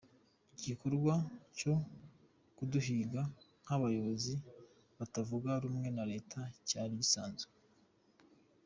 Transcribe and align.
Igikorwa 0.55 1.13
cyo 1.57 1.75
kuduhiga 2.57 3.21
nk’abayobozi 3.63 4.33
batavuga 4.97 5.49
rumwe 5.63 5.87
na 5.97 6.03
Leta 6.11 6.39
cyari 6.67 6.93
gisanzwe. 7.01 7.51